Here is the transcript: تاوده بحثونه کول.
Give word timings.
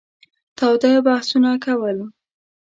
تاوده 0.57 0.89
بحثونه 1.07 1.51
کول. 1.63 1.97